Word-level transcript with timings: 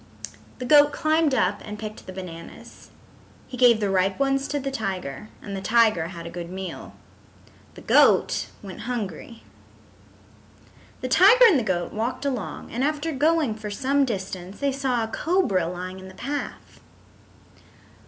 The 0.57 0.65
goat 0.65 0.91
climbed 0.91 1.35
up 1.35 1.61
and 1.63 1.77
picked 1.77 2.07
the 2.07 2.11
bananas. 2.11 2.89
He 3.47 3.55
gave 3.55 3.79
the 3.79 3.91
ripe 3.91 4.17
ones 4.17 4.47
to 4.47 4.59
the 4.59 4.71
tiger 4.71 5.29
and 5.43 5.55
the 5.55 5.61
tiger 5.61 6.07
had 6.07 6.25
a 6.25 6.31
good 6.31 6.49
meal. 6.49 6.93
The 7.75 7.81
goat 7.83 8.47
went 8.63 8.89
hungry. 8.89 9.43
The 11.01 11.07
tiger 11.07 11.45
and 11.45 11.59
the 11.59 11.63
goat 11.63 11.93
walked 11.93 12.25
along 12.25 12.71
and 12.71 12.83
after 12.83 13.11
going 13.11 13.53
for 13.53 13.69
some 13.69 14.03
distance 14.03 14.59
they 14.59 14.71
saw 14.71 15.03
a 15.03 15.07
cobra 15.07 15.67
lying 15.67 15.99
in 15.99 16.07
the 16.07 16.15
path. 16.15 16.79